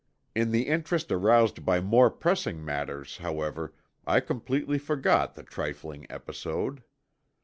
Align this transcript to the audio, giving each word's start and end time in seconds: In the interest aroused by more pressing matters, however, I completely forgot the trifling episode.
In 0.33 0.49
the 0.49 0.63
interest 0.63 1.11
aroused 1.11 1.63
by 1.63 1.79
more 1.79 2.09
pressing 2.09 2.65
matters, 2.65 3.17
however, 3.17 3.75
I 4.07 4.19
completely 4.19 4.79
forgot 4.79 5.35
the 5.35 5.43
trifling 5.43 6.07
episode. 6.09 6.81